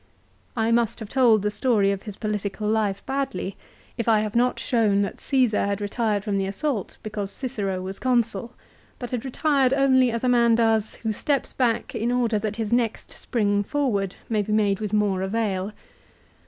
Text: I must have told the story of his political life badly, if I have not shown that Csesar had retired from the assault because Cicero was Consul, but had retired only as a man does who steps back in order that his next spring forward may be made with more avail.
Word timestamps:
I 0.57 0.71
must 0.71 0.97
have 0.99 1.09
told 1.09 1.43
the 1.43 1.51
story 1.51 1.91
of 1.91 2.01
his 2.01 2.15
political 2.15 2.67
life 2.67 3.05
badly, 3.05 3.55
if 3.99 4.07
I 4.07 4.21
have 4.21 4.35
not 4.35 4.59
shown 4.59 5.01
that 5.01 5.17
Csesar 5.17 5.67
had 5.67 5.79
retired 5.79 6.23
from 6.23 6.39
the 6.39 6.47
assault 6.47 6.97
because 7.03 7.29
Cicero 7.29 7.83
was 7.83 7.99
Consul, 7.99 8.55
but 8.97 9.11
had 9.11 9.23
retired 9.25 9.75
only 9.75 10.09
as 10.09 10.23
a 10.23 10.27
man 10.27 10.55
does 10.55 10.95
who 11.05 11.13
steps 11.13 11.53
back 11.53 11.93
in 11.93 12.11
order 12.11 12.39
that 12.39 12.55
his 12.55 12.73
next 12.73 13.13
spring 13.13 13.61
forward 13.61 14.15
may 14.27 14.41
be 14.41 14.51
made 14.51 14.79
with 14.79 14.91
more 14.91 15.21
avail. 15.21 15.71